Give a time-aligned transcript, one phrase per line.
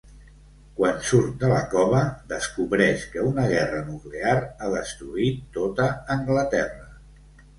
[0.77, 1.99] Quan surt de la cova,
[2.31, 6.89] descobreix que una guerra nuclear ha destruït tota Anglaterra.